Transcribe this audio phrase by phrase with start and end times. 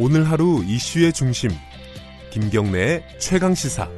[0.00, 1.50] 오늘 하루 이슈의 중심
[2.30, 3.90] 김경래의 최강 시사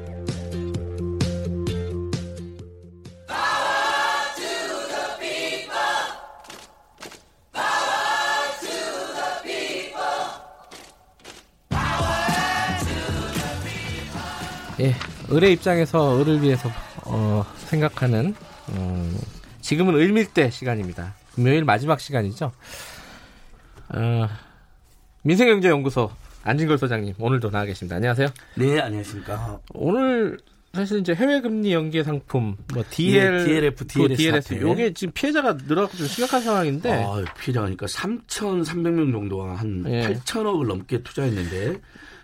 [14.81, 14.95] 예,
[15.31, 16.71] 을의 입장에서 을을 위해서
[17.05, 18.35] 어, 생각하는
[18.71, 19.19] 음,
[19.61, 21.15] 지금은 을밀대 시간입니다.
[21.35, 22.53] 금요일 마지막 시간이죠.
[23.91, 24.29] 어,
[25.23, 26.11] 민생경제연구소
[26.45, 27.97] 안진걸 소장님 오늘도 나와 계십니다.
[27.97, 28.29] 안녕하세요.
[28.55, 29.61] 네, 안녕하십니까.
[29.75, 30.39] 오늘
[30.73, 34.61] 사실 이제 해외 금리 연계 상품 뭐 DL, 예, DLF, DLS, DLS.
[34.61, 40.15] 요게 지금 피해자가 늘어나고 좀 심각한 상황인데 아, 피해자니까 3,300명 정도가 한 예.
[40.15, 41.81] 8천억을 넘게 투자했는데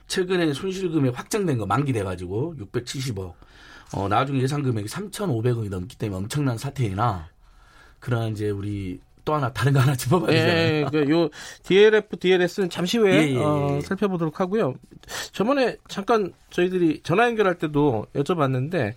[0.07, 3.35] 최근에 손실 금액 확정된 거 만기돼 가지고 670억.
[3.93, 7.29] 어, 나중에 예상 금액이 3,500억이 넘기 때문에 엄청난 사태이나
[8.01, 10.57] 그러나 이제 우리 또 하나 다른 거 하나 짚어봐야 되잖아요.
[10.57, 11.29] 예, 그요
[11.65, 13.81] DLF, DLS는 잠시 후에 예, 예, 어, 예.
[13.83, 14.75] 살펴보도록 하고요.
[15.33, 18.95] 저번에 잠깐 저희들이 전화 연결할 때도 여쭤봤는데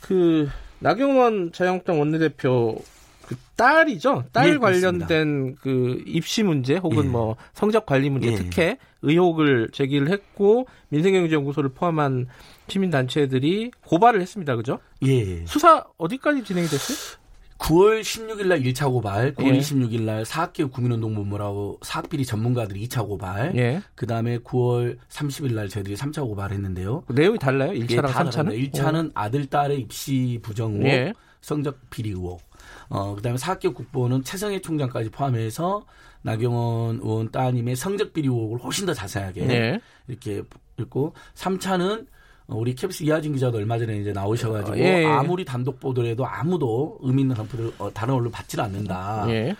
[0.00, 0.48] 그
[0.78, 2.76] 나경원 자유한국당 원내대표
[3.22, 4.24] 그 딸이죠.
[4.32, 7.08] 딸 예, 관련된 그 입시 문제 혹은 예.
[7.08, 8.34] 뭐 성적 관리 문제 예.
[8.34, 12.26] 특혜 의혹을 제기를 했고 민생경제연구소를 포함한
[12.68, 14.56] 시민단체들이 고발을 했습니다.
[14.56, 14.78] 그죠?
[15.06, 15.46] 예.
[15.46, 17.23] 수사 어디까지 진행이 됐어요?
[17.64, 19.58] 9월 16일 날 1차 고발, 9월 예.
[19.58, 23.80] 26일 날 사학개혁 국민운동 본부라고 사학비리 전문가들이 2차 고발, 예.
[23.94, 27.04] 그 다음에 9월 30일 날 저희들이 3차 고발했는데요.
[27.08, 27.72] 내용이 달라요?
[27.72, 28.70] 1차랑 3차는?
[28.72, 31.14] 1차는 아들 딸의 입시 부정 의혹, 예.
[31.40, 32.42] 성적 비리 의혹.
[32.90, 35.86] 어, 그 다음에 사학개혁 국보는 최성해 총장까지 포함해서
[36.20, 39.80] 나경원 의원 따님의 성적 비리 의혹을 훨씬 더 자세하게 예.
[40.06, 40.42] 이렇게
[40.78, 42.08] 읽고 3차는
[42.46, 45.06] 우리 캡스 이하진 기자도 얼마 전에 이제 나오셔가지고 예, 예.
[45.06, 49.24] 아무리 단독 보도라도 아무도 의미 있는 한표를 어, 다른 언론 받질 않는다.
[49.28, 49.54] 예.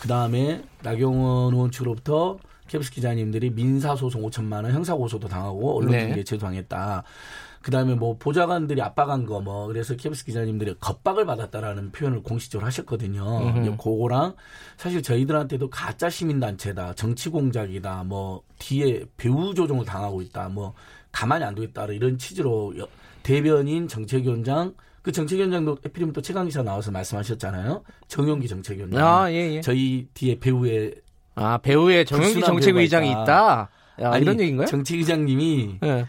[0.00, 7.04] 그 다음에 나경원 의원 측으로부터 캡스 기자님들이 민사소송 5천만 원, 형사고소도 당하고 언론중개죄도 당했다.
[7.62, 13.54] 그 다음에 뭐 보좌관들이 압박한 거 뭐 그래서 캡스 기자님들이 겁박을 받았다라는 표현을 공식적으로 하셨거든요.
[13.60, 14.34] 이제 그거랑
[14.76, 20.74] 사실 저희들한테도 가짜 시민단체다, 정치 공작이다, 뭐 뒤에 배후 조종을 당하고 있다, 뭐
[21.16, 22.86] 가만히 안 두겠다 이런 취지로 여-
[23.22, 27.82] 대변인 정책위원장 그 정책위원장도 에피리면 또 최강 기사 나와서 말씀하셨잖아요.
[28.08, 29.06] 정용기 정책위원장.
[29.06, 29.60] 아, 예, 예.
[29.62, 30.94] 저희 뒤에 배우의
[31.36, 33.70] 아, 배우의 정책의장이 배우가 있다.
[34.02, 34.66] 야, 아니, 이런 얘기인가요?
[34.66, 36.06] 정책위장님이 예.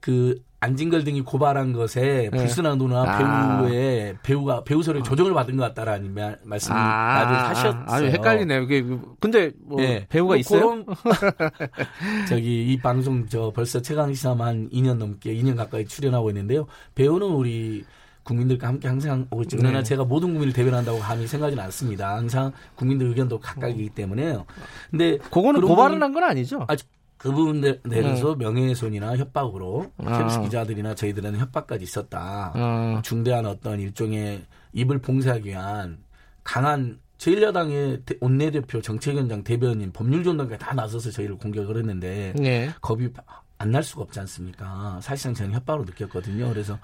[0.00, 2.38] 그 안진걸 등이 고발한 것에 네.
[2.38, 3.58] 불순한 누나 아.
[3.62, 7.82] 배우의 배우가 배우 소리 조정을 받은 것 같다라는 말- 말씀을 다들 하셨어요.
[7.86, 8.62] 아주 헷갈리네요.
[8.62, 8.82] 이게
[9.20, 10.06] 근데 뭐 예.
[10.08, 10.84] 배우가 뭐 있어요?
[12.28, 16.66] 저기 이 방송 저 벌써 최강 시사만 2년 넘게 2년 가까이 출연하고 있는데요.
[16.94, 17.84] 배우는 우리
[18.22, 19.58] 국민들과 함께 항상 오고 있죠.
[19.58, 19.84] 그러나 네.
[19.84, 22.16] 제가 모든 국민을 대변한다고 감히 생각하지는 않습니다.
[22.16, 24.46] 항상 국민들 의견도 각각이기 때문에요.
[24.90, 26.64] 근데 그거는 그런 고발은 부분- 한건 아니죠.
[26.66, 26.74] 아,
[27.16, 30.22] 그 부분 내- 내려서 명예훼손이나 협박으로 아.
[30.24, 32.52] 캡스 기자들이나 저희들은 협박까지 있었다.
[32.54, 33.00] 어.
[33.02, 34.42] 중대한 어떤 일종의
[34.72, 35.98] 입을 봉쇄하기 위한
[36.42, 42.70] 강한 제1야당의 원내대표 정책위원장 대변인 법률전당까지 다 나서서 저희를 공격을 했는데 예.
[42.80, 43.08] 겁이
[43.56, 44.98] 안 날 수가 없지 않습니까?
[45.00, 46.48] 사실상 저는 협박으로 느꼈거든요.
[46.50, 46.78] 그래서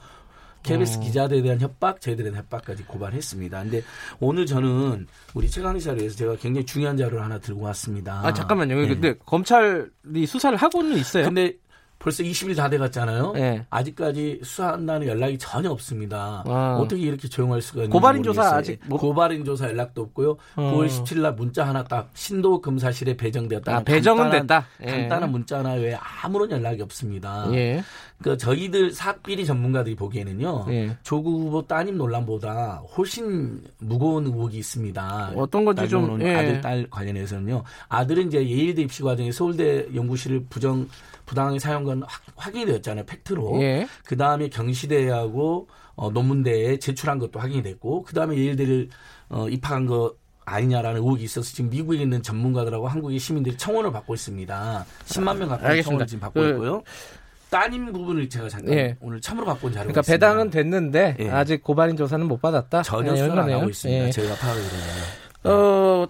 [0.63, 1.01] KBS 어.
[1.01, 3.63] 기자들에 대한 협박, 저희들에 대한 협박까지 고발했습니다.
[3.63, 3.83] 근데
[4.21, 8.21] 오늘 저는 우리 최강 기사를 위해서 제가 굉장히 중요한 자료를 하나 들고 왔습니다.
[8.25, 8.81] 아, 잠깐만요.
[8.81, 8.89] 네.
[8.89, 11.25] 근데 검찰이 수사를 하고는 있어요.
[11.25, 11.55] 근데
[12.01, 13.35] 벌써 20일 다 돼갔잖아요.
[13.37, 13.67] 예.
[13.69, 16.43] 아직까지 수사한다는 연락이 전혀 없습니다.
[16.47, 16.79] 아.
[16.81, 18.59] 어떻게 이렇게 조용할 수가 있는지 고발인 조사 모르겠어요.
[18.59, 20.31] 아직 못- 고발인 조사 연락도 없고요.
[20.57, 20.73] 어.
[20.75, 23.77] 9월 17일 날 문자 하나 딱 신도 검사실에 배정되었다.
[23.77, 24.67] 아, 배정은 됐다.
[24.83, 24.87] 예.
[24.91, 27.47] 간단한 문자 하나 외에 아무런 연락이 없습니다.
[27.53, 27.83] 예.
[28.23, 30.67] 그 저희들 사비리 전문가들이 보기에는요.
[30.71, 30.97] 예.
[31.03, 35.33] 조국 후보 따님 논란보다 훨씬 무거운 의혹이 있습니다.
[35.37, 36.35] 어떤 건지 좀, 예.
[36.35, 37.63] 아들 딸 관련해서는요.
[37.89, 40.89] 아들은 이제 예일대 입시 과정에 서울대 연구실을 부정
[41.27, 43.05] 부당하게 사용한 건 확- 확인이 되었잖아요.
[43.07, 43.59] 팩트로.
[43.63, 43.87] 예.
[44.05, 48.89] 그 다음에 경시대하고 어, 논문대에 제출한 것도 확인이 됐고, 그 다음에 예일대를
[49.29, 50.15] 어, 입학한 거
[50.47, 54.87] 아니냐라는 의혹이 있어서 지금 미국에 있는 전문가들하고 한국의 시민들이 청원을 받고 있습니다.
[55.07, 55.83] 10만 명 가까이 알겠습니다.
[55.85, 56.83] 청원을 지금 받고 그- 있고요.
[57.51, 58.97] 따님 부분을 제가 잠깐 예.
[59.01, 60.13] 오늘 참으로 온 자료가 그러니까 있습니다.
[60.27, 61.31] 배당은 됐는데 예.
[61.31, 62.83] 아직 고발인 조사는 못 받았다.
[62.83, 63.69] 전혀 예, 수사를 안 하고.
[63.69, 64.07] 있습니다.
[64.07, 64.11] 예.
[64.11, 64.63] 제가 파악을
[65.43, 65.61] 그러면.
[66.05, 66.07] 어,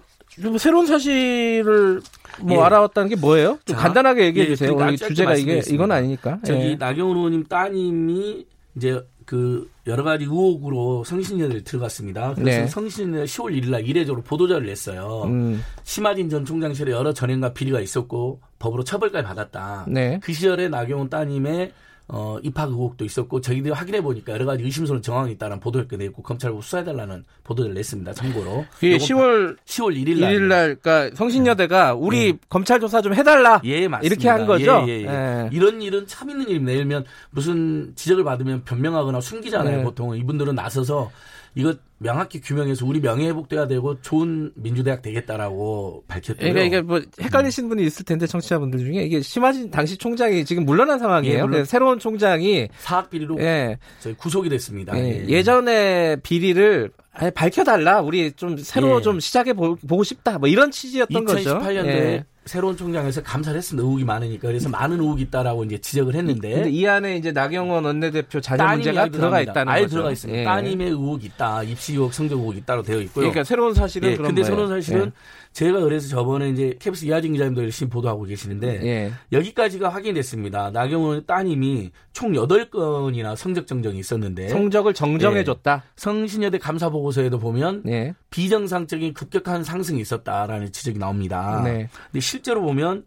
[0.49, 2.01] 뭐 새로운 사실을
[2.39, 2.61] 뭐 예.
[2.61, 3.59] 알아왔다는 게 뭐예요?
[3.65, 4.69] 좀 자, 간단하게 얘기해 예, 주세요.
[4.69, 5.75] 그러니까 오늘 짧게 주제가 이게 말씀드리겠습니다.
[5.75, 6.39] 이건 아니니까.
[6.45, 6.75] 저기 예.
[6.75, 8.45] 나경원 의원님 따님이
[8.75, 12.33] 이제 그 여러 가지 의혹으로 성신여대를 들어갔습니다.
[12.33, 12.67] 그래서 네.
[12.67, 15.23] 성신여대 10월 1일 날 이례적으로 보도자를 냈어요.
[15.25, 19.85] 음, 심하진 전 총장실에 여러 전행과 비리가 있었고 법으로 처벌까지 받았다.
[19.87, 20.19] 네.
[20.21, 21.71] 그 시절에 나경원 따님의
[22.07, 26.63] 어, 입학 의혹도 있었고 저희들이 확인해 보니까 여러 가지 의심스러운 정황이 있다는 보도를 내고 검찰국
[26.63, 28.13] 수사해달라는 보도를 냈습니다.
[28.13, 28.65] 참고로.
[28.73, 30.33] 그게 요건 10월 10월 1일 날.
[30.33, 33.61] 1일 날, 그러니까 성신여대가 우리 검찰 조사 좀 해달라.
[33.63, 34.13] 예, 맞습니다.
[34.13, 34.83] 이렇게 한 거죠?
[34.87, 35.07] 예, 예, 예.
[35.07, 35.49] 예.
[35.53, 36.73] 이런 일은 참 있는 일입니다.
[36.73, 39.77] 예를 들면 무슨 지적을 받으면 변명하거나 숨기잖아요.
[39.77, 39.83] 네.
[39.83, 41.11] 보통은 이분들은 나서서
[41.55, 46.53] 이거 명확히 규명해서 우리 명예 회복돼야 되고 좋은 민주대학 되겠다라고 밝혔고요.
[46.53, 50.97] 그러니까 이게 뭐 헷갈리시는 분이 있을 텐데 청취자분들 중에 이게 심하진 당시 총장이 지금 물러난
[50.97, 51.47] 상황이에요.
[51.53, 54.97] 예, 새로운 총장이 사학 비리로 예, 저희 구속이 됐습니다.
[54.97, 55.27] 예, 예.
[55.27, 58.01] 예전에 비리를 아예 밝혀달라.
[58.01, 59.01] 우리 좀 새로 예.
[59.01, 60.39] 좀 시작해 보, 고 싶다.
[60.39, 61.59] 뭐 이런 취지였던 거죠.
[61.59, 62.25] 2018년도에 예.
[62.45, 63.83] 새로운 총장에서 감사를 했습니다.
[63.85, 64.47] 의혹이 많으니까.
[64.47, 66.53] 그래서 많은 의혹이 있다라고 이제 지적을 했는데.
[66.53, 69.51] 근데 이 안에 이제 나경원 원내대표 자녀 문제가 들어가 나옵니다.
[69.51, 69.91] 있다는 아예 거죠.
[69.95, 70.39] 들어가 있습니다.
[70.39, 70.43] 예.
[70.43, 71.63] 따님의 의혹이 있다.
[71.63, 73.25] 입시 의혹, 성적 의혹이 있다로 되어 있고요.
[73.25, 74.55] 그러니까 새로운 사실은 예, 그런 근데 거예요.
[74.55, 75.11] 새로운 사실은
[75.53, 78.87] 제가 그래서 저번에 이제 캡스 이하진 기자님도 열심히 보도하고 계시는데 예.
[78.87, 79.11] 예.
[79.31, 80.71] 여기까지가 확인됐습니다.
[80.71, 85.83] 나경원 따님이 총 8건이나 성적 정정이 있었는데 성적을 정정해 줬다.
[85.95, 88.15] 성신여대 감사 보고서에도 보면 예.
[88.31, 91.61] 비정상적인 급격한 상승이 있었다라는 지적이 나옵니다.
[91.63, 91.89] 네.
[92.11, 93.03] 근데 실제로 보면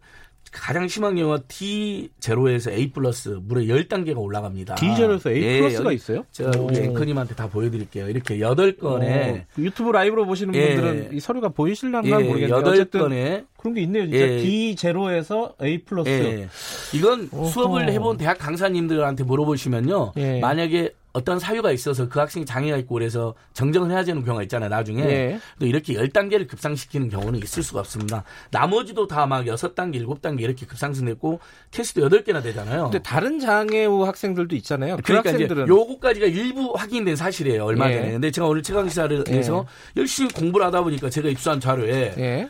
[0.51, 4.75] 가장 심한 경우가 D0에서 A 플러스 무려 10단계가 올라갑니다.
[4.75, 6.25] 디젤에서 A 예, 플러스가 여기 있어요?
[6.31, 6.83] 제가 우리 오.
[6.83, 8.07] 앵커님한테 다 보여드릴게요.
[8.07, 10.75] 이렇게 8건에 어, 유튜브 라이브로 보시는 예.
[10.75, 14.03] 분들은 이 서류가 보이실란가 예, 모르겠는데 여덟 어쨌든 건에 그런 게 있네요.
[14.03, 14.37] 진짜 예.
[14.43, 16.09] D0에서 A 플러스.
[16.09, 16.47] 예.
[16.93, 17.47] 이건 어허.
[17.49, 20.13] 수업을 해본 대학 강사님들한테 물어보시면요.
[20.17, 20.39] 예.
[20.39, 24.69] 만약에 어떤 사유가 있어서 그 학생이 장애가 있고 그래서 정정을 해야 되는 경우가 있잖아요.
[24.69, 25.01] 나중에.
[25.03, 25.39] 예.
[25.59, 28.23] 또 이렇게 10단계를 급상시키는 경우는 있을 수가 없습니다.
[28.51, 31.39] 나머지도 다 막 6단계, 7단계 이렇게 급상승됐고
[31.71, 32.83] 캐스도 8개나 되잖아요.
[32.83, 34.97] 근데 다른 장애우 학생들도 있잖아요.
[34.97, 37.63] 그 그러니까 학생들은 요거까지가 일부 확인된 사실이에요.
[37.63, 37.95] 얼마 예.
[37.95, 38.11] 전에.
[38.11, 39.33] 근데 제가 오늘 최강 시사를 예.
[39.33, 39.65] 해서
[39.95, 42.49] 열심히 공부를 하다 보니까 제가 입수한 자료에 예.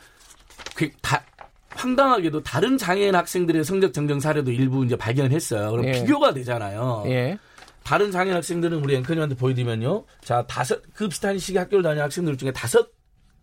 [0.75, 1.23] 그 다,
[1.69, 5.69] 황당하게도 다른 장애인 학생들의 성적 정정 사례도 일부 이제 발견했어요.
[5.71, 5.91] 그럼 예.
[5.91, 7.03] 비교가 되잖아요.
[7.85, 7.89] 예.
[7.89, 10.05] 다른 장애인 학생들은 우리 앵커님한테 보여드리면요.
[10.21, 12.94] 자, 다섯, 그 비슷한 시기 학교를 다니는 학생들 중에 다섯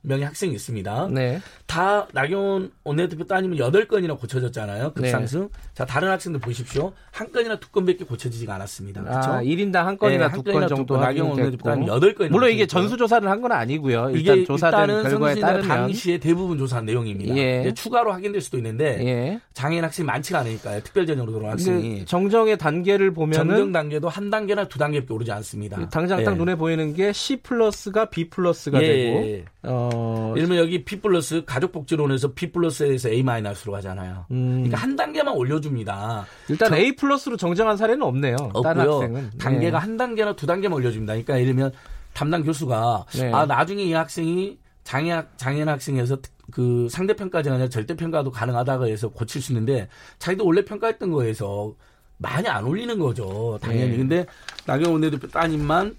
[0.02, 1.08] 명의 학생이 있습니다.
[1.12, 1.40] 네.
[1.66, 4.92] 다 나경원 원내대표 따님은 여덟 건이나 고쳐졌잖아요.
[4.94, 5.48] 급상승.
[5.74, 6.92] 자, 다른 학생들 보십시오.
[7.12, 9.02] 한 건이나 두 건밖에 고쳐지지가 않았습니다.
[9.02, 9.30] 그렇죠?
[9.30, 11.38] 아, 1인당 한 건이나 예, 두한건 건이나 두 정도 건, 나경원.
[11.38, 12.66] 원내대표 따님 여덟 건이나 물론 이게.
[12.66, 14.10] 전수 조사를 한 건 아니고요.
[14.10, 17.36] 이게 일단 조사된 일단은 결과에 따르면 당시에 대부분 조사한 내용입니다.
[17.36, 17.72] 예.
[17.74, 19.40] 추가로 확인될 수도 있는데 예.
[19.54, 20.80] 장애인 학생이 많지가 않으니까요.
[20.82, 25.88] 특별 전형으로 들어온 학생이 정정의 단계를 보면은 정정 단계도 한 단계나 두 단계밖에 오르지 않습니다.
[25.88, 26.36] 당장 딱 예.
[26.36, 29.44] 눈에 보이는 게 C 플러스가 B 플러스가 예, 되고 예, 예.
[29.94, 34.26] 어 예를 들면 여기 B 플러스 가족복지론에서 B 플러스에서 A 마이너스로 가잖아요.
[34.30, 36.26] 음, 그러니까 한 단계만 올려줍니다.
[36.48, 38.36] 일단 저- A 플러스로 정정한 사례는 없네요.
[38.54, 39.30] 없고요.
[39.38, 39.80] 단계가 예.
[39.80, 41.12] 한 단계나 두 단계만 올려줍니다.
[41.14, 41.72] 그러니까 예를 들면
[42.14, 43.32] 담당 교수가 네.
[43.32, 48.86] 아 나중에 이 학생이 장애 장애인 학생에서 특- 그 상대 평가제가 아니라 절대 평가도 가능하다고
[48.88, 49.88] 해서 고칠 수 있는데
[50.18, 51.72] 자기도 원래 평가했던 거에서
[52.18, 53.58] 많이 안 올리는 거죠.
[53.62, 53.90] 당연히.
[53.92, 53.96] 네.
[53.96, 54.26] 근데
[54.66, 55.96] 나경원 원내대표 따님만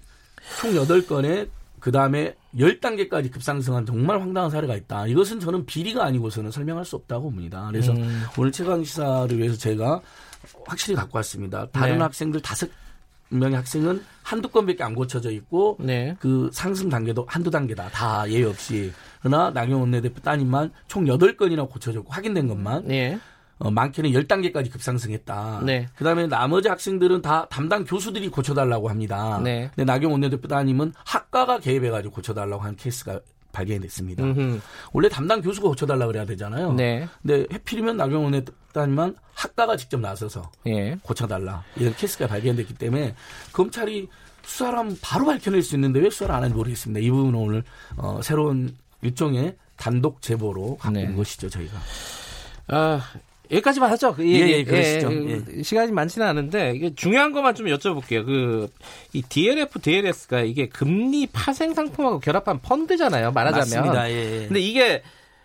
[0.60, 1.48] 총 8건에
[1.84, 5.06] 그 다음에 10단계까지 급상승한 정말 황당한 사례가 있다.
[5.06, 7.68] 이것은 저는 비리가 아니고서는 설명할 수 없다고 봅니다.
[7.70, 8.22] 그래서 음.
[8.38, 10.00] 오늘 최강 시사를 위해서 제가
[10.64, 11.66] 확실히 갖고 왔습니다.
[11.72, 12.02] 다른 네.
[12.04, 12.70] 학생들 다섯
[13.28, 16.16] 명의 학생은 한두 건밖에 안 고쳐져 있고 네.
[16.20, 17.90] 그 상승 단계도 한두 단계다.
[17.90, 18.90] 다 예외 없이.
[19.20, 23.18] 그러나 나경원 원내대표 따님만 총 8건이나 고쳐졌고 확인된 것만 예.
[23.58, 25.62] 어, 많게는 10단계까지 급상승했다.
[25.64, 25.86] 네.
[25.96, 29.40] 그다음에 나머지 학생들은 다 담당 교수들이 고쳐달라고 합니다.
[29.42, 29.70] 네.
[29.74, 33.20] 근데 나경원 원내대표 따님은 학과가 개입해가지고 고쳐달라고 하는 케이스가
[33.52, 34.24] 발견됐습니다.
[34.24, 34.60] 음흠.
[34.92, 36.72] 원래 담당 교수가 고쳐달라고 그래야 되잖아요.
[36.72, 37.08] 네.
[37.22, 40.96] 근데 해필이면 나경원 원내대표 따님만 학과가 직접 나서서 예.
[41.02, 43.14] 고쳐달라 이런 케이스가 발견됐기 때문에
[43.52, 44.08] 검찰이
[44.42, 47.00] 수사를 하면 바로 밝혀낼 수 있는데 왜 수사를 안 하는지 모르겠습니다.
[47.00, 47.62] 이 부분은 오늘
[47.96, 51.06] 어, 새로운 일종의 단독 제보로 갖고 네.
[51.06, 51.78] 온 것이죠 저희가.
[52.68, 53.00] 아,
[53.50, 54.14] 여기까지만 하죠.
[54.14, 55.12] 그, 예, 예, 예, 그러시죠.
[55.12, 58.24] 예, 시간이 많지는 않은데 이게 중요한 것만 좀 여쭤볼게요.
[58.24, 58.68] 그
[59.14, 63.30] 이 DLF, DLS가 이게 금리 파생 상품하고 결합한 펀드잖아요.
[63.30, 63.64] 말하자면.
[63.86, 64.10] 맞습니다.
[64.10, 64.46] 예, 예.
[64.48, 65.02] 근데 이게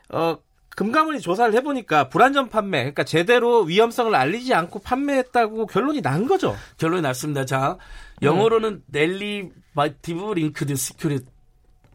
[0.10, 0.38] 어
[0.76, 6.56] 금감원이 조사를 해보니까 불완전 판매, 그러니까 제대로 위험성을 알리지 않고 판매했다고 결론이 난 거죠.
[6.78, 7.46] 결론이 났습니다.
[7.46, 7.78] 자,
[8.22, 11.26] 영어로는 derivative linked security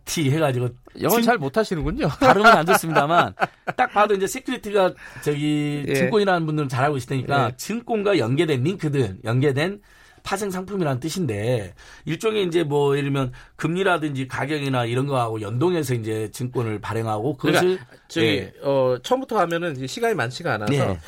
[0.09, 0.69] 해가지고
[1.01, 2.09] 영어 진- 잘 못하시는군요.
[2.21, 3.35] 발음은 안 좋습니다만
[3.77, 5.95] 딱 봐도 이제 security가 저기 예.
[5.95, 7.57] 증권이라는 분들은 잘 알고 있으니까 예.
[7.57, 9.81] 증권과 연계된 linked 연계된
[10.23, 11.75] 파생 상품이라는 뜻인데
[12.07, 17.85] 일종의 이제 뭐 예를 들면 금리라든지 가격이나 이런 거하고 연동해서 이제 증권을 발행하고 그것을 그러니까
[18.09, 18.53] 저기 예.
[18.63, 20.99] 어 처음부터 하면은 시간이 많지가 않아서 네.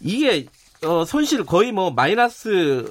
[0.00, 0.46] 이게
[0.84, 2.90] 어 손실 거의 뭐 마이너스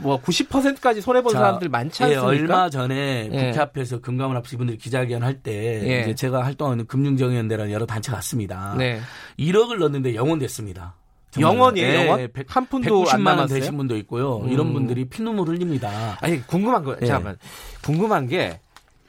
[0.00, 2.26] 뭐 90%까지 손해 본 자, 사람들 많지 예, 않습니까?
[2.26, 3.46] 얼마 전에 예.
[3.46, 5.52] 국회 앞에서 금감원 앞에서 이분들이 기자회견 할때
[5.88, 6.00] 예.
[6.02, 8.74] 이제 제가 활동하는 금융정의연대라는 여러 단체 갔습니다.
[8.76, 9.00] 네.
[9.38, 10.94] 1억을 넣었는데 영원됐습니다.
[11.40, 12.28] 영 원이에요, 예, 영 원?
[12.32, 13.48] 백- 한 푼도 안 190만 원?
[13.48, 14.38] 되신 분도 있고요.
[14.38, 14.52] 음.
[14.52, 16.16] 이런 분들이 피눈물 흘립니다.
[16.20, 17.06] 아니 궁금한 거 예.
[17.06, 17.36] 잠깐만
[17.82, 18.60] 궁금한 게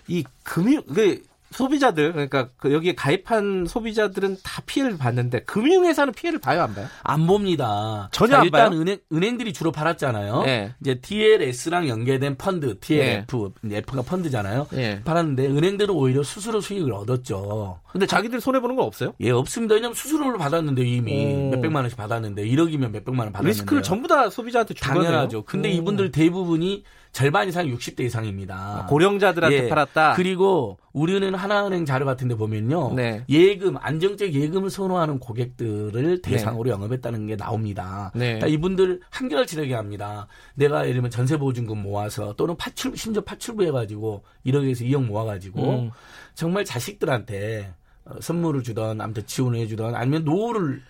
[0.07, 1.19] 이 금융 그
[1.55, 6.87] 소비자들 그러니까 그 여기에 가입한 소비자들은 다 피해를 봤는데 금융회사는 피해를 봐요 안 봐요?
[7.03, 8.09] 안 봅니다.
[8.11, 8.81] 전혀 자, 안 일단 봐요?
[8.81, 10.43] 은행 은행들이 주로 팔았잖아요.
[10.43, 10.73] 네.
[10.81, 14.67] 이제 DLS랑 연계된 펀드, DLF, 이제 F가 펀드잖아요.
[14.73, 15.01] 예.
[15.03, 17.79] 팔았는데 은행들은 오히려 수수료 수익을 얻었죠.
[17.91, 19.13] 근데 자기들 손해 보는 건 없어요?
[19.21, 19.75] 예, 없습니다.
[19.75, 21.49] 왜냐면 수수료를 받았는데 이미 오.
[21.51, 25.43] 몇백만 원씩 받았는데 1억이면 몇백만 원 받았는데 리스크를 전부 다 소비자한테 준 당연하죠.
[25.43, 25.45] 거네요.
[25.45, 25.71] 근데 오.
[25.71, 26.83] 이분들 대부분이
[27.15, 28.55] 절반 이상 60대 이상입니다.
[28.55, 29.69] 아, 고령자들한테 예.
[29.69, 30.15] 팔았다.
[30.17, 32.93] 그리고 우리는 하나은행 자료 같은 데 보면요.
[32.95, 33.23] 네.
[33.29, 38.11] 예금, 안정적 예금을 선호하는 고객들을 대상으로 영업했다는 게 나옵니다.
[38.15, 38.39] 네.
[38.39, 40.27] 그러니까 이분들 한결 지르게 합니다.
[40.55, 45.91] 내가 예를 들면 전세보증금 모아서 또는 파출, 심지어 파출부 해가지고 1억에서 2억 모아가지고 음.
[46.33, 47.73] 정말 자식들한테
[48.05, 50.81] 어, 선물을 주던 아무튼 지원을 해주던 아니면 노후를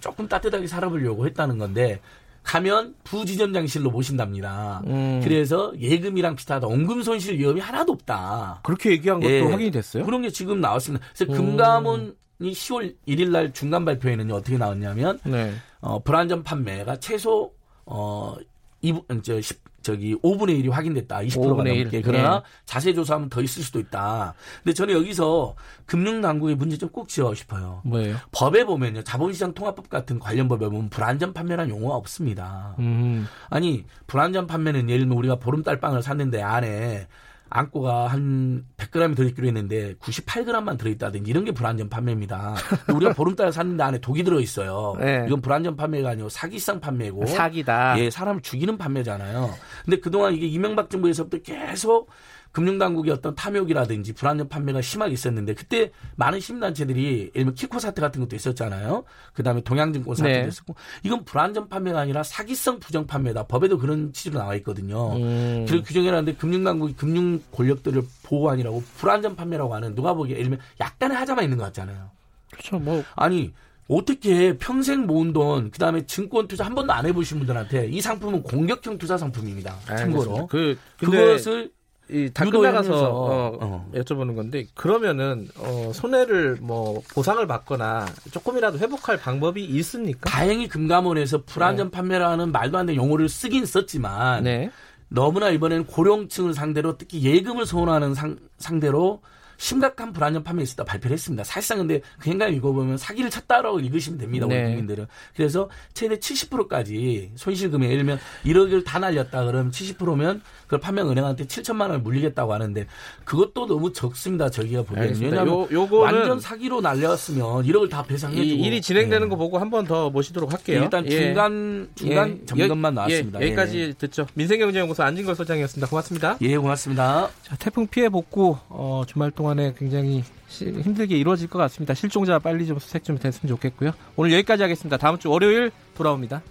[0.00, 2.00] 조금 따뜻하게 살아보려고 했다는 건데
[2.46, 4.80] 가면 부지점장실로 모신답니다.
[4.86, 5.20] 음.
[5.22, 6.68] 그래서 예금이랑 비슷하다.
[6.68, 8.60] 원금 손실 위험이 하나도 없다.
[8.62, 9.40] 그렇게 얘기한 것도 예.
[9.40, 10.06] 확인이 됐어요?
[10.06, 11.04] 그런 게 지금 나왔습니다.
[11.12, 11.36] 그래서 음.
[11.36, 15.54] 금감원 이 10월 1일 날 중간 발표에는 어떻게 나왔냐면 네.
[15.80, 17.52] 어, 불안전 판매가 최소
[17.84, 18.36] 어
[18.82, 21.18] 2분 저 10, 저기 5분의 1이 확인됐다.
[21.20, 21.82] 20%가 5분의 1.
[21.84, 22.02] 넘게.
[22.02, 22.50] 그러나 예.
[22.64, 24.34] 자세 조사하면 더 있을 수도 있다.
[24.64, 25.54] 근데 저는 여기서
[25.86, 27.82] 금융 당국의 문제 좀꼭 지어 싶어요.
[27.84, 28.16] 뭐예요?
[28.32, 29.02] 법에 보면요.
[29.04, 32.74] 자본시장 통합법 같은 관련 법에 보면 불안전 판매라는 용어가 없습니다.
[32.80, 33.28] 음.
[33.48, 37.06] 아니 불안전 판매는 예를 들면 우리가 보름달 빵을 샀는데 안에
[37.48, 42.56] 안고가 한 100g이 들어있기로 했는데 98g만 들어있다든지 이런 게 불안전 판매입니다.
[42.92, 44.96] 우리가 보름달 샀는데 안에 독이 들어있어요.
[44.98, 45.24] 네.
[45.26, 47.98] 이건 불안전 판매가 아니고 사기성 판매고 사기다.
[48.00, 49.50] 예, 사람을 죽이는 판매잖아요.
[49.84, 52.10] 근데 그동안 이게 이명박 정부에서부터 계속
[52.56, 58.22] 금융당국의 어떤 탐욕이라든지 불안전 판매가 심하게 있었는데 그때 많은 시민단체들이 예를 들면 키코 사태 같은
[58.22, 59.04] 것도 있었잖아요.
[59.34, 60.48] 그다음에 동양증권 사태도 네.
[60.48, 63.42] 있었고 이건 불안전 판매가 아니라 사기성 부정 판매다.
[63.46, 65.14] 법에도 그런 취지로 나와 있거든요.
[65.16, 65.66] 음.
[65.68, 71.44] 그리고 규정해놨는데 금융당국이 금융 권력들을 보호하니라고 불안전 판매라고 하는 누가 보기에 예를 들면 약간의 하자만
[71.44, 72.10] 있는 것 같잖아요.
[72.50, 72.78] 그렇죠.
[72.78, 73.52] 뭐 아니
[73.86, 78.96] 어떻게 평생 모은 돈 그다음에 증권 투자 한 번도 안 해보신 분들한테 이 상품은 공격형
[78.96, 79.76] 투자 상품입니다.
[79.84, 81.75] 참고로 그 근데 그것을
[82.08, 83.90] 이다 유도하면서, 끝나가서 어, 어.
[83.94, 90.30] 여쭤보는 건데 그러면은 어, 손해를 뭐 보상을 받거나 조금이라도 회복할 방법이 있습니까?
[90.30, 94.70] 다행히 금감원에서 불안전 판매라는 말도 안 되는 용어를 쓰긴 썼지만 네.
[95.08, 99.20] 너무나 이번에는 고령층을 상대로 특히 예금을 선호하는 상, 상대로
[99.58, 101.44] 심각한 불안전 판매 있었다 발표를 했습니다.
[101.44, 104.46] 사실상 근데 그 행간 읽어보면 사기를 쳤다라고 읽으시면 됩니다.
[104.46, 104.64] 우리 네.
[104.64, 105.06] 국민들은.
[105.34, 111.82] 그래서 최대 70%까지 손실금액 예를 들면 1억을 다 날렸다 그러면 70%면 그걸 판매한 은행한테 7천만
[111.82, 112.86] 원을 물리겠다고 하는데
[113.24, 114.50] 그것도 너무 적습니다.
[114.50, 115.20] 저희가 보기에는.
[115.20, 119.30] 왜냐하면 요- 요거는 완전 사기로 날렸으면 1억을 다 배상해주고 이 일이 진행되는 예.
[119.30, 120.82] 거 보고 한 번 더 모시도록 할게요.
[120.82, 121.10] 일단 예.
[121.10, 122.46] 중간 중간 예.
[122.46, 123.40] 점검만 여- 나왔습니다.
[123.40, 124.26] 예, 여기까지 듣죠.
[124.34, 125.88] 민생경제연구소 안진걸 소장이었습니다.
[125.88, 126.38] 고맙습니다.
[126.42, 127.30] 예, 예, 고맙습니다.
[127.42, 131.94] 자, 태풍 피해 복구 어, 주말 동안에 굉장히 시- 힘들게 이루어질 것 같습니다.
[131.94, 133.92] 실종자 빨리 좀 수색 좀 됐으면 좋겠고요.
[134.16, 134.96] 오늘 여기까지 하겠습니다.
[134.96, 136.42] 다음 주 월요일 돌아옵니다.